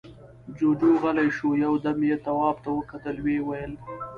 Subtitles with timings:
[0.57, 3.71] جُوجُو غلی شو، يو دم يې تواب ته وکتل، ويې ويل: